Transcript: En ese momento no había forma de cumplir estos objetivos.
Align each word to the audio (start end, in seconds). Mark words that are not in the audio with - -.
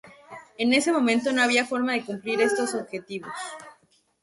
En 0.57 0.73
ese 0.73 0.91
momento 0.91 1.31
no 1.31 1.43
había 1.43 1.63
forma 1.67 1.93
de 1.93 2.03
cumplir 2.03 2.41
estos 2.41 2.73
objetivos. 2.73 3.33